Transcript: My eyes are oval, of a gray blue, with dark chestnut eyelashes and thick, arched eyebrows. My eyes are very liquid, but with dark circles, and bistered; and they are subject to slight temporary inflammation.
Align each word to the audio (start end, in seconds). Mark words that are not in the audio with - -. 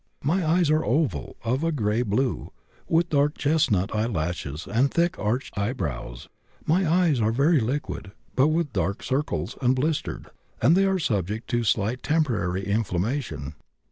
My 0.23 0.43
eyes 0.43 0.71
are 0.71 0.83
oval, 0.83 1.35
of 1.43 1.63
a 1.63 1.71
gray 1.71 2.01
blue, 2.01 2.51
with 2.89 3.09
dark 3.11 3.37
chestnut 3.37 3.93
eyelashes 3.95 4.65
and 4.65 4.89
thick, 4.91 5.19
arched 5.19 5.55
eyebrows. 5.55 6.27
My 6.65 6.89
eyes 6.91 7.21
are 7.21 7.31
very 7.31 7.59
liquid, 7.59 8.11
but 8.35 8.47
with 8.47 8.73
dark 8.73 9.03
circles, 9.03 9.55
and 9.61 9.75
bistered; 9.75 10.31
and 10.59 10.75
they 10.75 10.85
are 10.87 10.97
subject 10.97 11.51
to 11.51 11.63
slight 11.63 12.01
temporary 12.01 12.65
inflammation. 12.65 13.53